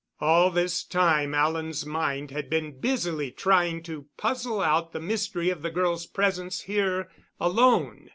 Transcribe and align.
All 0.19 0.49
this 0.49 0.83
time 0.83 1.35
Alan's 1.35 1.85
mind 1.85 2.31
had 2.31 2.49
been 2.49 2.79
busily 2.79 3.29
trying 3.29 3.83
to 3.83 4.07
puzzle 4.17 4.59
out 4.59 4.93
the 4.93 4.99
mystery 4.99 5.51
of 5.51 5.61
the 5.61 5.69
girl's 5.69 6.07
presence 6.07 6.61
here 6.61 7.11
alone. 7.39 8.09